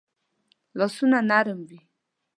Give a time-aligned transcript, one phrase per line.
[0.77, 1.79] لاسونه نرم وي